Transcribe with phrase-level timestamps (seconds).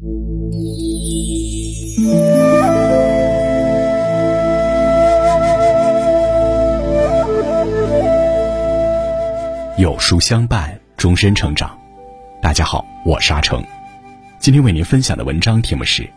[0.00, 0.06] 有
[9.98, 11.76] 书相伴，终身成长。
[12.40, 13.64] 大家好，我是阿成。
[14.38, 16.04] 今天为您分享的文章题目是《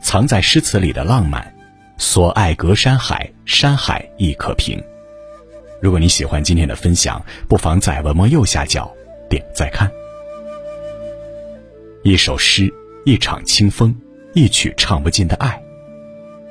[0.00, 1.40] 藏在诗词里的浪漫》，
[1.96, 4.82] 所爱隔山海，山海亦可平。
[5.80, 8.92] 如果你喜欢今天的分享，不妨在文末右下角
[9.30, 9.88] 点再看。
[12.02, 12.74] 一首诗，
[13.08, 13.96] 一场清风，
[14.34, 15.58] 一曲唱不尽的爱。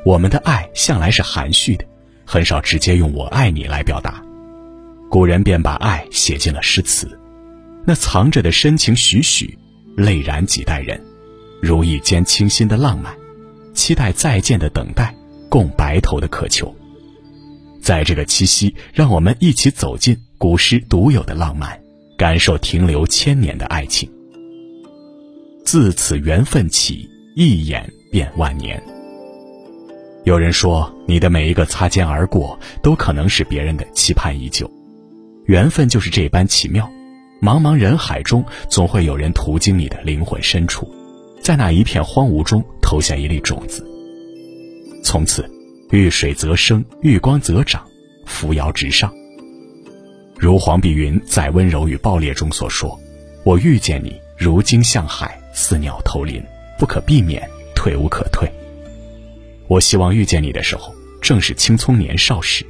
[0.03, 1.85] 我们的爱向来是含蓄的，
[2.25, 4.23] 很少直接用我爱你来表达。
[5.07, 7.07] 古人便把爱写进了诗词，
[7.85, 9.55] 那藏着的深情许许，
[9.95, 10.99] 泪染几代人，
[11.61, 13.15] 如一间清新的浪漫，
[13.75, 15.13] 期待再见的等待，
[15.51, 16.75] 共白头的渴求。
[17.83, 21.79] 在这个七夕，让我们一起走进古诗独有的浪漫，
[22.17, 24.11] 感受停留千年的爱情。
[25.67, 28.81] 自此缘分起，一眼变万年。
[30.23, 34.71] 有人说，你的每一个擦肩而过，都可能是别人的期盼已久。
[35.45, 36.89] 缘分就是这般奇妙，
[37.41, 40.89] 茫茫人海中，总会有人途经你的灵魂深处，
[41.41, 43.85] 在那一片荒芜中投下一粒种子。
[45.03, 45.45] 从此，
[45.91, 47.85] 遇水则生，遇光则长，
[48.25, 49.13] 扶摇直上。
[50.37, 52.97] 如黄碧云在《温柔与爆裂》中所说
[53.43, 56.39] ：“我遇见你，如鲸向海，似鸟投林，
[56.77, 57.41] 不可避免，
[57.73, 58.47] 退无可退。”
[59.67, 62.63] 我希望遇见你的时候，正是青葱年少时，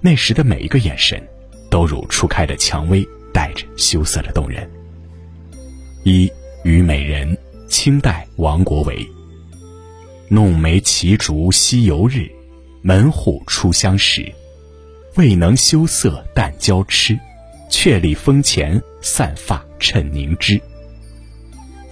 [0.00, 1.22] 那时的每一个眼神。
[1.70, 4.68] 都如初开的蔷薇，带着羞涩的动人。
[6.04, 6.30] 一
[6.62, 7.36] 虞美人，
[7.68, 9.06] 清代王国维。
[10.28, 12.30] 弄梅骑竹西游日，
[12.80, 14.32] 门户初相识。
[15.16, 17.18] 未能羞涩但娇痴，
[17.68, 20.60] 却立风前散发衬凝脂。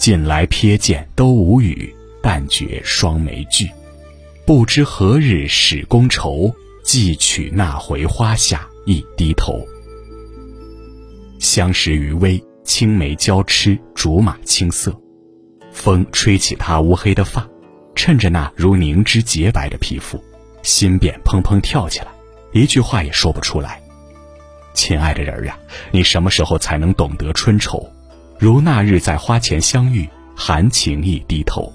[0.03, 3.71] 近来瞥见都无语，但觉双眉聚。
[4.45, 9.65] 不知何日始宫愁，寄取那回花下一低头。
[11.39, 14.93] 相识于微，青梅娇痴，竹马青涩。
[15.71, 17.49] 风吹起她乌黑的发，
[17.95, 20.21] 趁着那如凝脂洁白的皮肤，
[20.65, 22.09] 心便砰砰跳起来，
[22.53, 23.81] 一句话也说不出来。
[24.75, 25.57] 亲爱的人儿呀，
[25.93, 27.89] 你什么时候才能懂得春愁？
[28.43, 30.05] 如那日在花前相遇，
[30.35, 31.73] 含情意低头。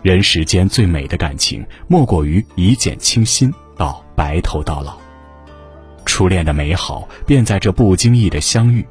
[0.00, 4.96] 人世间最美的感情，莫过于一见倾心到白头到老。
[6.06, 8.82] 初恋的美好便在这不经意的相遇，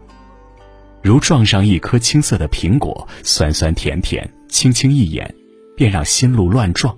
[1.02, 5.34] 如撞上一颗青涩的苹果，酸酸甜甜，轻轻一眼，
[5.76, 6.96] 便让心路乱撞；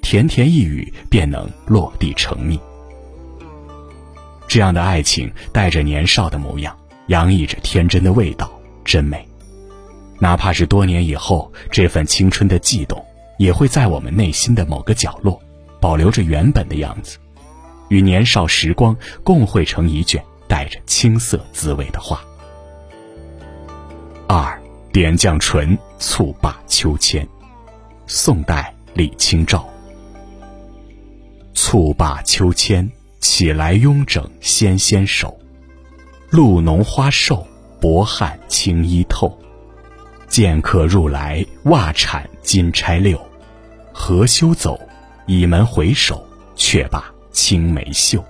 [0.00, 2.56] 甜甜一语，便能落地成蜜。
[4.46, 6.72] 这样的爱情带着年少的模样，
[7.08, 8.50] 洋溢着天真的味道，
[8.84, 9.26] 真美。
[10.18, 13.04] 哪怕是多年以后，这份青春的悸动，
[13.38, 15.40] 也会在我们内心的某个角落，
[15.80, 17.18] 保留着原本的样子。
[17.88, 22.22] 与年少时光共绘成一卷带着青涩滋味的画。
[24.28, 24.58] 二
[24.92, 27.26] 点绛唇，蹴罢秋千。
[28.06, 29.68] 宋代李清照。
[31.52, 32.90] 蹴罢秋千，
[33.20, 35.38] 起来慵整纤纤手。
[36.32, 37.46] 露浓花瘦，
[37.78, 39.38] 薄汗轻衣透。
[40.28, 43.20] 见客入来，袜铲金钗溜。
[43.92, 44.80] 何休走，
[45.26, 46.26] 倚门回首，
[46.56, 47.04] 却把。
[47.32, 48.22] 青梅嗅，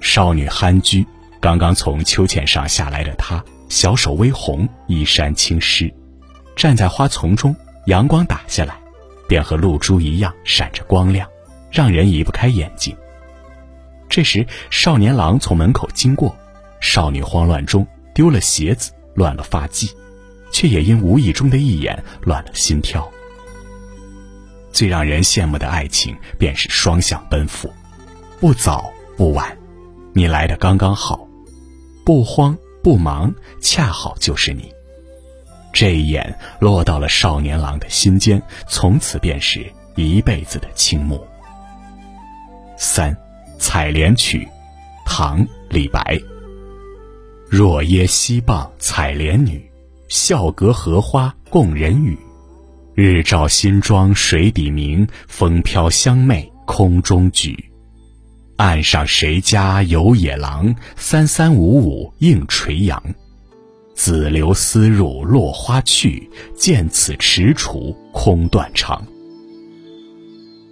[0.00, 1.06] 少女憨居，
[1.40, 5.92] 刚刚从秋千上下来的她，小手微红，衣衫轻湿，
[6.56, 7.54] 站在花丛中，
[7.86, 8.74] 阳光打下来，
[9.28, 11.28] 便和露珠一样闪着光亮，
[11.70, 12.96] 让人移不开眼睛。
[14.08, 16.34] 这时，少年郎从门口经过，
[16.80, 19.90] 少女慌乱中丢了鞋子，乱了发髻，
[20.52, 23.08] 却也因无意中的一眼乱了心跳。
[24.72, 27.72] 最让人羡慕的爱情，便是双向奔赴，
[28.40, 29.56] 不早不晚，
[30.12, 31.26] 你来的刚刚好，
[32.04, 34.72] 不慌不忙，恰好就是你。
[35.72, 41.26] 这一眼落到了少年郎的心间，从此便是一辈子的倾慕。
[42.76, 43.12] 三，
[43.58, 44.38] 《采莲曲》，
[45.04, 46.18] 唐·李白。
[47.50, 49.60] 若耶溪傍采莲女，
[50.08, 52.16] 笑隔荷花共人语。
[52.94, 57.64] 日照新妆水底明，风飘香袂空中举。
[58.56, 60.74] 岸上谁家有野狼？
[60.96, 63.02] 三三五五映垂杨。
[63.94, 69.04] 子留丝入落花去，见此踟蹰空断肠。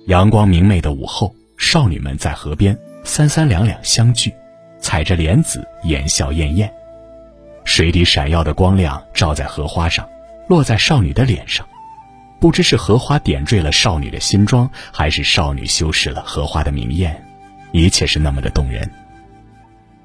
[0.06, 4.35] 阳光明媚的午后，少女们在河边三三两两相聚，
[4.79, 6.73] 踩着莲子，言笑晏晏。
[7.64, 10.08] 水底闪耀的光亮照在荷花上。
[10.49, 11.67] 落在少女的脸上，
[12.38, 17.20] 不知是荷花点缀了少女的新装，还是少女修饰了荷花的明艳，
[17.73, 18.88] 一切是那么的动人。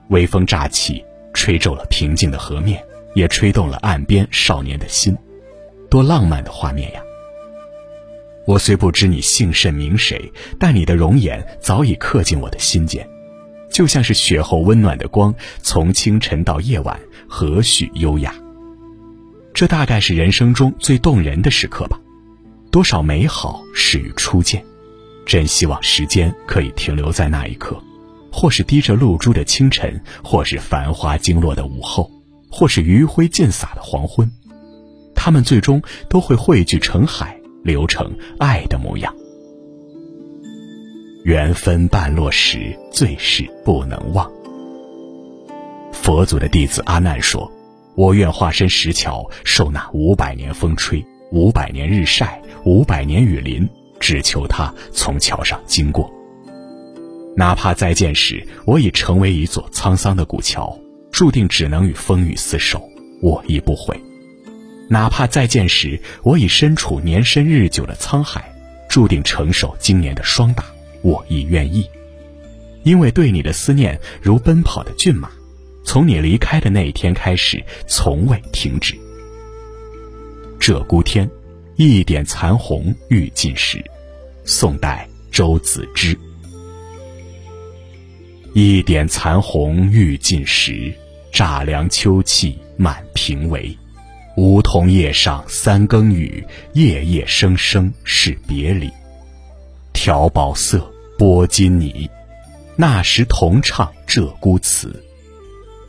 [0.07, 2.83] 微风乍起，吹皱了平静的河面，
[3.13, 5.15] 也吹动了岸边少年的心，
[5.91, 6.99] 多浪漫的画面呀！
[8.47, 13.07] 我虽不知你姓甚名谁，但你的容颜早已刻进我的心间，
[13.71, 18.33] 就像是雪后温暖的光，从清晨到夜晚，和煦优雅。
[19.53, 21.99] 这大概是人生中最动人的时刻吧，
[22.71, 24.63] 多少美好始于初见，
[25.25, 27.79] 真希望时间可以停留在那一刻，
[28.31, 32.09] 或是滴着露珠的清晨，或是繁花经落的午后，
[32.49, 34.31] 或是余晖尽洒的黄昏，
[35.13, 37.37] 他们最终都会汇聚成海。
[37.63, 39.13] 流成爱的模样。
[41.23, 44.29] 缘分半落时，最是不能忘。
[45.91, 47.51] 佛祖的弟子阿难说
[47.95, 53.69] ：“我愿化身石桥，受那五百年风吹，五百年日晒，五百年雨淋，
[53.99, 56.11] 只求他从桥上经过。
[57.35, 60.75] 哪怕再见时，我已成为一座沧桑的古桥，
[61.11, 62.81] 注定只能与风雨厮守，
[63.21, 63.95] 我亦不悔。”
[64.91, 68.53] 哪怕再见时，我已身处年深日久的沧海，
[68.89, 70.65] 注定承受今年的霜打，
[71.01, 71.89] 我亦愿意。
[72.83, 75.31] 因为对你的思念如奔跑的骏马，
[75.85, 78.93] 从你离开的那一天开始，从未停止。
[80.59, 81.29] 鹧鸪天，
[81.77, 83.81] 一点残红欲尽时。
[84.43, 86.17] 宋代周子之。
[88.53, 90.93] 一点残红欲尽时，
[91.31, 93.73] 乍凉秋气满庭围。
[94.37, 98.89] 梧桐叶上三更雨，夜夜声声是别离。
[99.93, 102.09] 调宝色，拨金泥，
[102.75, 105.03] 那时同唱鹧鸪词。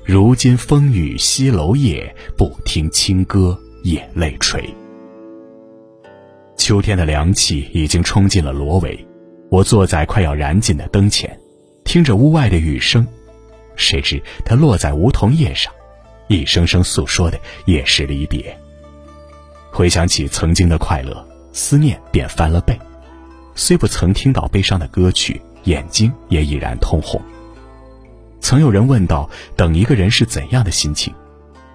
[0.04, 4.68] 如今风雨西楼夜，不听清歌眼泪垂。
[6.56, 8.98] 秋天的凉气已经冲进了罗帷，
[9.50, 11.38] 我坐在快要燃尽的灯前，
[11.84, 13.06] 听着屋外的雨声，
[13.76, 15.72] 谁知它落在梧桐叶上。
[16.32, 18.56] 一声声诉说的也是离别。
[19.70, 22.78] 回想起曾经的快乐，思念便翻了倍。
[23.54, 27.20] 虽不曾听到悲伤的歌曲，眼睛也已然通红。
[28.40, 31.14] 曾有人问到，等一个人是怎样的心情？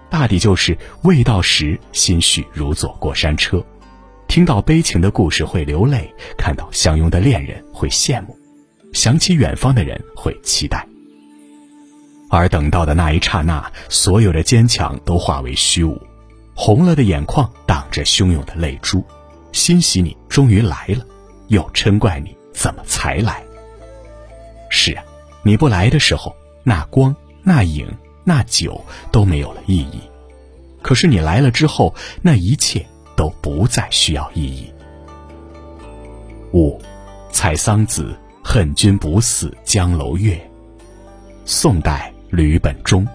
[0.09, 3.59] 大抵就是未到时，心绪如坐过山车；
[4.27, 8.36] 听到悲情的故事会流泪，看到相拥的恋人会羡慕，
[8.92, 10.83] 想起远方的人会期待。
[12.30, 16.02] 而等到的那一刹那，所有的坚强都化为虚无，
[16.54, 19.04] 红了的眼眶挡着汹涌的泪珠，
[19.54, 21.06] 欣喜你终于来了，
[21.48, 23.42] 又嗔怪你怎么才来。
[24.70, 25.04] 是啊，
[25.44, 27.88] 你不来的时候，那光、那影、
[28.26, 30.02] 那酒都没有了意义；
[30.82, 32.86] 可是你来了之后，那一切
[33.16, 34.70] 都不再需要意义。
[36.52, 36.78] 五，
[37.32, 38.14] 采桑子，
[38.44, 40.38] 恨君不似江楼月。
[41.46, 42.14] 宋代。
[42.30, 43.08] 吕本中，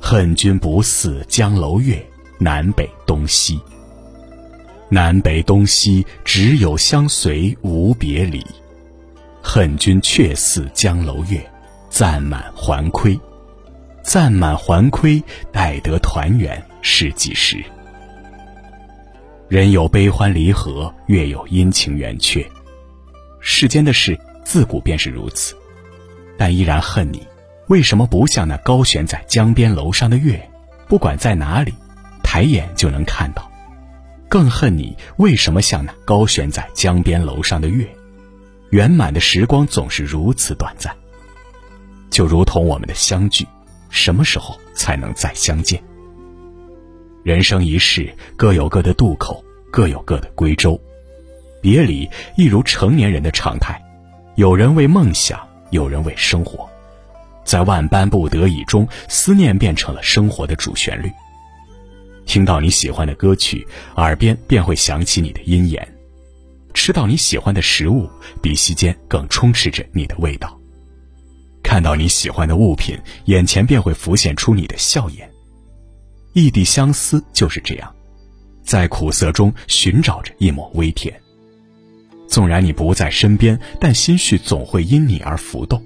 [0.00, 2.04] 恨君不似江楼月，
[2.38, 3.60] 南北东西。
[4.88, 8.44] 南北东西，只有相随无别离。
[9.40, 11.40] 恨君却似江楼月，
[11.88, 13.18] 暂满还亏。
[14.02, 15.22] 暂满还亏，
[15.52, 17.62] 待得团圆是几时？
[19.48, 22.44] 人有悲欢离合，月有阴晴圆缺。
[23.38, 25.54] 世间的事，自古便是如此。
[26.36, 27.26] 但依然恨你，
[27.68, 30.50] 为什么不像那高悬在江边楼上的月，
[30.88, 31.72] 不管在哪里，
[32.22, 33.50] 抬眼就能看到？
[34.28, 37.88] 更恨你，为什么像那高悬在江边楼上的月，
[38.70, 40.92] 圆满的时光总是如此短暂？
[42.10, 43.46] 就如同我们的相聚，
[43.90, 45.80] 什么时候才能再相见？
[47.22, 50.80] 人生一世，各有各的渡口，各有各的归舟，
[51.62, 53.80] 别离亦如成年人的常态。
[54.34, 55.43] 有人为梦想。
[55.74, 56.70] 有人为生活，
[57.44, 61.10] 在万般不得已中，思念变成了生活的主旋律。
[62.26, 63.66] 听到你喜欢的歌曲，
[63.96, 65.84] 耳边便会响起你的音言；
[66.74, 68.08] 吃到你喜欢的食物，
[68.40, 70.48] 鼻息间更充斥着你的味道；
[71.60, 75.28] 看到你喜欢的物品，眼前便会浮现出你的笑颜。
[76.34, 77.92] 异地相思就是这样，
[78.62, 81.20] 在苦涩中寻找着一抹微甜。
[82.34, 85.80] 纵然你不在身边，但心绪总会因你而浮动。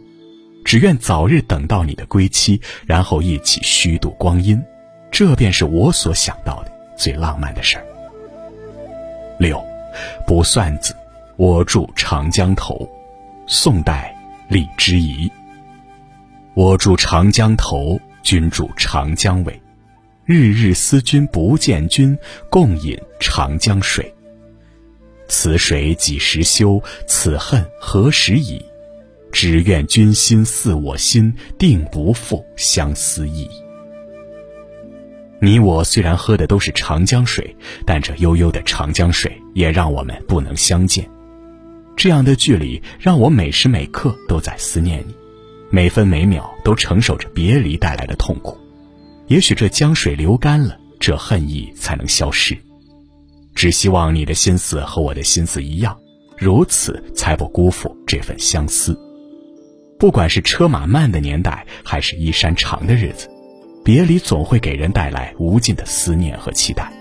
[0.65, 4.59] 只愿早日等到你的归期，然后一起虚度光阴。
[5.11, 7.85] 这便是我所想到的最浪漫的事儿。
[9.39, 9.63] 六，
[10.27, 10.97] 卜算子，
[11.37, 12.89] 我住长江头。
[13.47, 14.17] 宋代，
[14.49, 15.31] 李之仪。
[16.55, 19.61] 我住长江头，君住长江尾。
[20.25, 22.17] 日日思君不见君，
[22.49, 24.11] 共饮长江水。
[25.29, 26.83] 此水几时休？
[27.07, 28.61] 此恨何时已？
[29.31, 33.49] 只愿君心似我心，定不负相思意。
[35.41, 37.55] 你我虽然喝的都是长江水，
[37.87, 41.09] 但这悠悠的长江水也让我们不能相见。
[41.95, 45.15] 这样的距离，让我每时每刻都在思念你，
[45.71, 48.59] 每分每秒都承受着别离带来的痛苦。
[49.27, 52.57] 也许这江水流干了，这恨意才能消失。
[53.59, 55.99] 只希望你的心思和我的心思一样，
[56.37, 58.97] 如此才不辜负这份相思。
[59.99, 63.29] 不管是车马慢的年代，还是衣衫长的日子，
[63.85, 66.93] 别离总会给人带来无尽的思念和期待。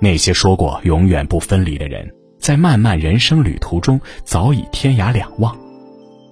[0.00, 5.56] 那些说过永远不分离的人，在漫漫人生旅途中早已天涯两望；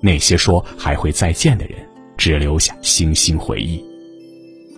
[0.00, 1.78] 那些说还会再见的人，
[2.16, 3.80] 只留下星星回忆。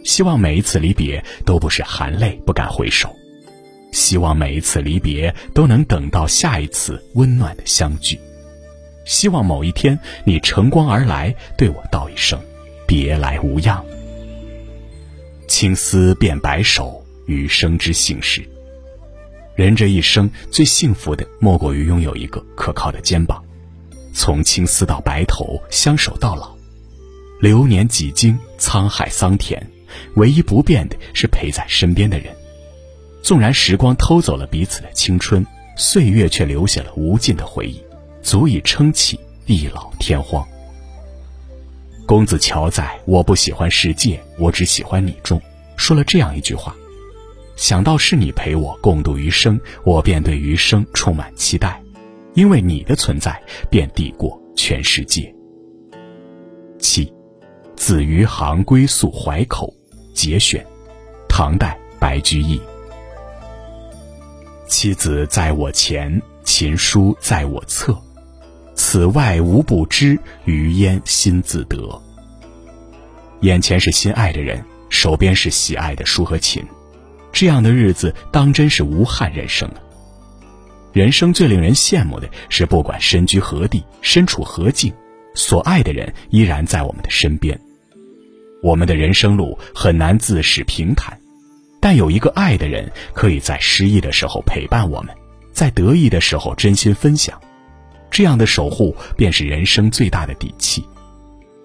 [0.05, 3.09] 希望每一次离别都不是含泪不敢回首，
[3.93, 8.19] 希望每一次离别都能等到下一次温暖的相聚，
[9.05, 12.41] 希望某一天你乘光而来，对我道一声
[12.87, 13.85] 别来无恙。
[15.47, 18.47] 青丝变白首，余生之幸事。
[19.57, 23.43] 人这一生最幸福的，莫过于拥有一个可靠的肩膀，
[24.13, 26.57] 从青丝到白头，相守到老。
[27.41, 29.61] 流年几经，沧海桑田。
[30.17, 32.33] 唯一不变的是陪在身边的人，
[33.23, 35.45] 纵然时光偷走了彼此的青春，
[35.77, 37.83] 岁月却留下了无尽的回忆，
[38.23, 40.47] 足以撑起地老天荒。
[42.07, 45.41] 公子乔在《我不喜欢世界，我只喜欢你》中
[45.77, 46.75] 说了这样一句话
[47.57, 51.83] ：“想到是你陪我共度余生，我便对余生充满期待，
[52.35, 55.35] 因为你的存在便抵过全世界。”
[56.81, 57.13] 七，
[57.77, 59.75] 子余杭归宿淮口。
[60.15, 60.67] 节选，
[61.29, 62.61] 唐代白居易。
[64.69, 67.99] 妻子在我前，琴书在我侧，
[68.75, 72.01] 此外无不知，余焉心自得。
[73.41, 76.63] 眼前是心爱的人，手边是喜爱的书和琴，
[77.33, 79.81] 这样的日子当真是无憾人生啊！
[80.93, 84.93] 人生最令人羡慕的是，不管身居何地，身处何境，
[85.35, 87.59] 所爱的人依然在我们的身边。
[88.63, 91.19] 我们的人生路很难自始平坦，
[91.81, 95.15] 但有一个爱的人可以在失意的时候陪伴我们，
[95.53, 97.41] 在得意的时候真心分享，
[98.11, 100.85] 这样的守护便是人生最大的底气。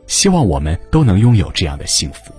[0.07, 2.33] 希望我们都能拥有这样的幸福。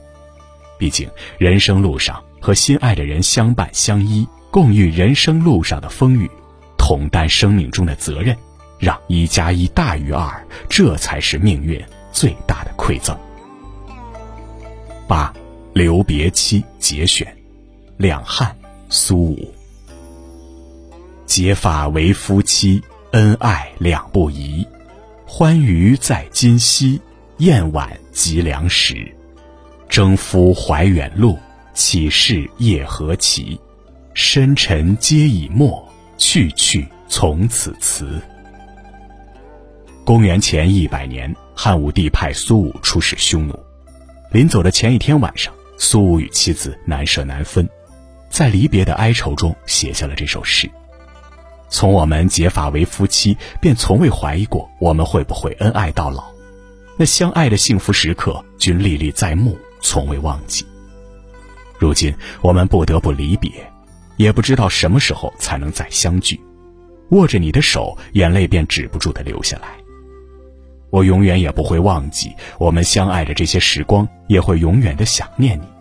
[0.78, 6.30] 毕竟，人生路上和心爱的人相伴相依，共遇人生路上的风雨，
[6.76, 8.36] 同担生命中的责任，
[8.78, 13.16] 让一加一大于二，这才是命运最大的馈赠。
[15.06, 15.32] 八，
[15.72, 17.34] 留别妻节选，
[17.96, 18.56] 两汉，
[18.88, 19.54] 苏武。
[21.26, 22.82] 结发为夫妻，
[23.12, 24.66] 恩爱两不疑。
[25.24, 27.00] 欢娱在今夕，
[27.38, 29.14] 宴晚及良时。
[29.88, 31.38] 征夫怀远路，
[31.72, 33.60] 岂是夜何其？
[34.12, 38.20] 深沉皆已没，去去从此辞。
[40.04, 43.58] 公元前一百年，汉武帝派苏武出使匈奴。
[44.32, 47.68] 临走的前一天晚上，苏武与妻子难舍难分，
[48.34, 50.68] 在离别的哀愁中写下了这首诗。
[51.68, 56.24] 从我们结发为夫妻，便从未怀疑过我们会不会恩爱到老。
[56.96, 60.66] 那相爱的幸福时刻，均历历在目，从未忘记。
[61.78, 63.52] 如今我们不得不离别，
[64.16, 66.40] 也不知道什么时候才能再相聚。
[67.10, 69.68] 握着你的手，眼泪便止不住的流下来。
[70.90, 75.73] 我永远也不会忘记我们相爱的这些时光，也会永远的想念你。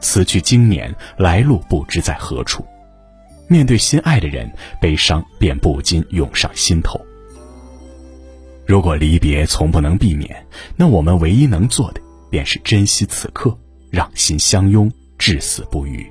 [0.00, 2.64] 此去经年，来路不知在何处。
[3.48, 4.50] 面对心爱的人，
[4.80, 7.00] 悲伤便不禁涌上心头。
[8.66, 12.00] 如果离别从不能避免，那我们唯一能做的，
[12.30, 13.56] 便是珍惜此刻，
[13.90, 16.04] 让心相拥，至死不渝。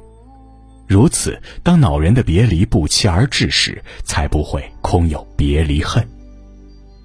[0.88, 6.08] 如此，当恼人的别离不期而至时，才不会空有别离恨。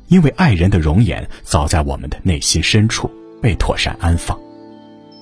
[0.06, 3.10] 因为爱人的容颜早在我们的内心深处
[3.40, 4.38] 被妥善安放，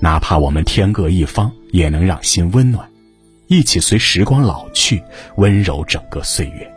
[0.00, 2.88] 哪怕我们天各一方，也能让心温暖，
[3.48, 5.02] 一起随时光老去，
[5.36, 6.72] 温柔整个岁月。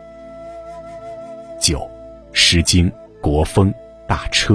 [1.60, 1.78] 九，
[2.32, 3.70] 《诗经·国风·
[4.08, 4.54] 大车》，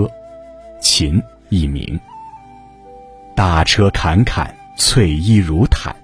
[0.81, 1.97] 秦佚名。
[3.35, 5.95] 大车侃侃，翠衣如毯，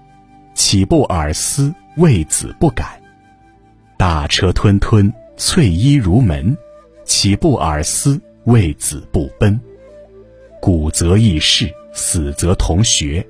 [0.54, 1.74] 岂不尔思？
[1.98, 2.88] 为子不敢。
[3.98, 6.58] 大车吞吞，翠衣如门。
[7.06, 9.60] 岂不尔思为子不奔？
[10.62, 13.26] 古则异事，死则同学。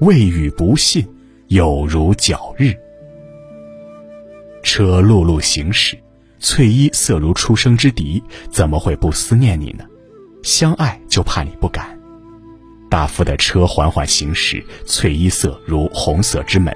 [0.00, 1.06] 未与不信，
[1.48, 2.74] 有如皎日。
[4.64, 5.96] 车辘辘行驶，
[6.40, 9.84] 翠衣色如初生之敌，怎么会不思念你呢？
[10.42, 11.96] 相爱就怕你不敢。
[12.90, 16.74] 大夫的车缓缓行驶，翠衣色如红色之门，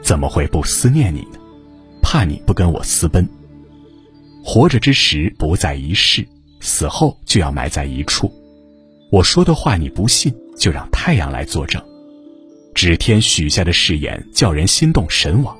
[0.00, 1.38] 怎么会不思念你呢？
[2.00, 3.28] 怕你不跟我私奔。
[4.44, 6.24] 活着之时不在一世，
[6.60, 8.32] 死后就要埋在一处。
[9.10, 11.82] 我说的话你不信，就让太阳来作证。
[12.74, 15.56] 指天许下的誓言，叫人心动神往。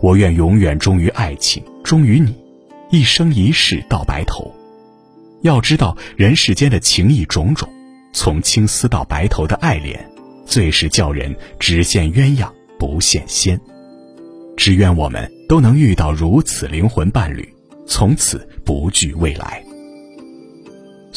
[0.00, 2.34] 我愿永远忠于爱情，忠于你，
[2.90, 4.54] 一生一世到白头。
[5.42, 7.68] 要知道人世间的情谊种种，
[8.12, 10.04] 从青丝到白头的爱恋，
[10.44, 13.60] 最是叫人只羡鸳鸯不羡仙。
[14.56, 17.48] 只愿我们都能遇到如此灵魂伴侣，
[17.86, 19.62] 从此不惧未来。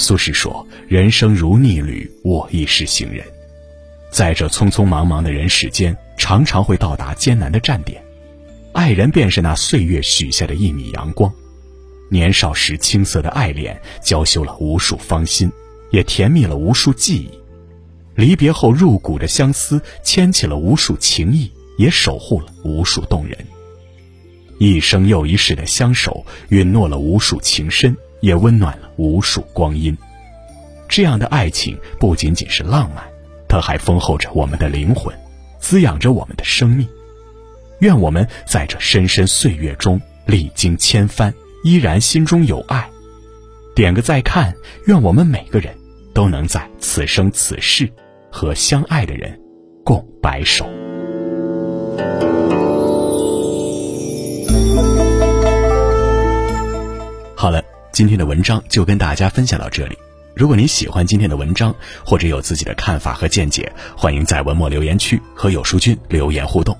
[0.01, 3.23] 苏轼说：“人生如逆旅，我亦是行人。”
[4.11, 8.03] 在这匆匆忙忙的人世间，常常会到达艰难的站点。
[8.73, 11.31] 爱人便是那岁月许下的一米阳光，
[12.09, 15.51] 年少时青涩的爱恋，娇羞了无数芳心，
[15.91, 17.29] 也甜蜜了无数记忆；
[18.15, 23.37] 离别后入骨的相思，牵起了无数情谊，也守护了无数动人。
[24.57, 29.95] 一生又一世的相守，允诺了无数情深，也温暖了无数光阴。
[30.87, 33.03] 这样的爱情不仅仅是浪漫，
[33.47, 35.13] 它还丰厚着我们的灵魂，
[35.59, 36.87] 滋养着我们的生命。
[37.79, 42.89] 愿我们在这深深岁月中历经千帆，依然心中有爱。
[43.73, 44.53] 点个再看，
[44.85, 45.73] 愿我们每个人
[46.13, 47.91] 都能在此生此世
[48.29, 49.39] 和相爱的人
[49.83, 50.65] 共白首。
[57.35, 59.97] 好了，今天的文章就跟大家分享到这里。
[60.33, 66.77] 如果您喜欢今天的文章，或者有自己的看法和见解，欢迎在文末留言区和有书君留言互动。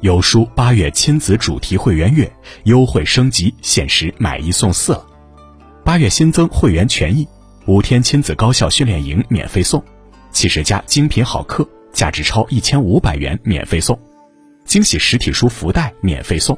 [0.00, 2.30] 有书八月亲子主题会员月
[2.64, 5.04] 优惠升级，限时买一送四了。
[5.84, 7.26] 八月新增会员权益，
[7.66, 9.82] 五天亲子高效训练营免费送，
[10.30, 13.98] 七十家精品好课价值超一千五百元免费送，
[14.64, 16.56] 惊喜实体书福袋免费送，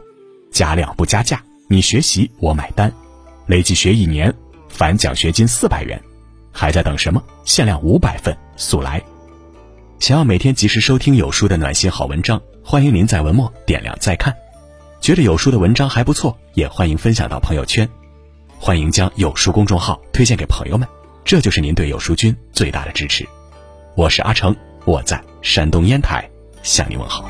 [0.52, 2.92] 加量不加价，你学习我买单，
[3.46, 4.34] 累计学一年
[4.68, 6.00] 返奖学金四百元，
[6.50, 7.22] 还在等什么？
[7.44, 9.00] 限量五百份，速来！
[10.00, 12.40] 想要每天及时收听有书的暖心好文章。
[12.64, 14.34] 欢迎您在文末点亮再看，
[15.00, 17.88] 觉得有书的文章还不错，也欢迎分享到朋友圈。
[18.58, 20.88] 欢迎将有书公众号推荐给朋友们，
[21.24, 23.24] 这就是您对有书君最大的支持。
[23.94, 26.28] 我是阿成，我在山东烟台
[26.64, 27.24] 向您问好。